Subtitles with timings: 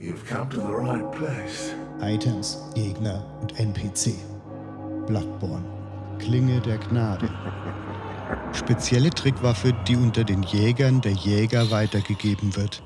[0.00, 1.74] right place.
[2.00, 4.14] Items, Gegner und NPC.
[5.06, 5.64] Bloodborne.
[6.18, 7.28] Klinge der Gnade.
[8.52, 12.82] Spezielle Trickwaffe, die unter den Jägern der Jäger weitergegeben wird.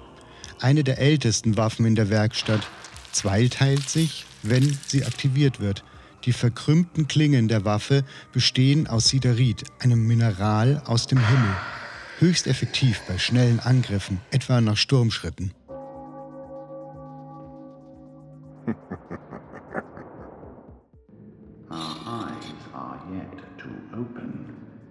[0.60, 2.66] Eine der ältesten Waffen in der Werkstatt.
[3.10, 5.84] Zweiteilt sich, wenn sie aktiviert wird.
[6.24, 11.56] Die verkrümmten Klingen der Waffe bestehen aus Siderit, einem Mineral aus dem Himmel.
[12.20, 15.52] Höchst effektiv bei schnellen Angriffen, etwa nach Sturmschritten.
[18.68, 18.76] Our
[22.06, 24.81] eyes are yet to open.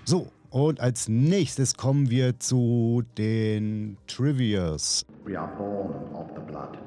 [0.04, 5.04] So, und als nächstes kommen wir zu den Trivias.
[5.26, 6.78] We are born of the blood,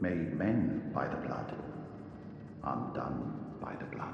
[0.00, 1.54] made men by the blood,
[2.62, 4.12] undone by the blood.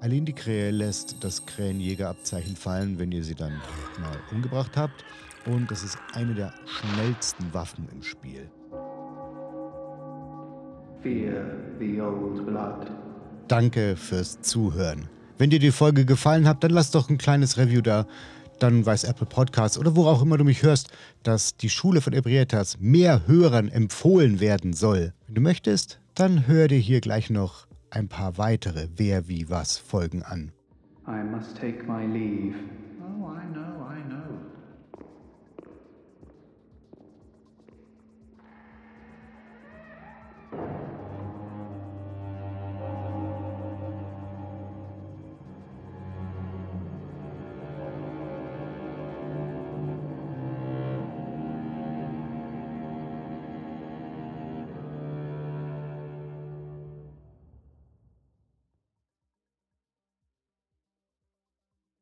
[0.00, 3.54] Aline die Krähe lässt das Krähenjägerabzeichen fallen, wenn ihr sie dann
[4.00, 5.04] mal umgebracht habt.
[5.46, 8.48] Und das ist eine der schnellsten Waffen im Spiel.
[11.02, 12.88] Fear the old blood.
[13.48, 15.08] Danke fürs Zuhören.
[15.40, 18.06] Wenn dir die Folge gefallen hat, dann lass doch ein kleines Review da.
[18.58, 20.90] Dann weiß Apple Podcasts oder wo auch immer du mich hörst,
[21.22, 25.14] dass die Schule von Ebrietas mehr Hörern empfohlen werden soll.
[25.26, 29.78] Wenn du möchtest, dann hör dir hier gleich noch ein paar weitere Wer wie was
[29.78, 30.52] Folgen an.
[31.08, 32.54] I must take my leave.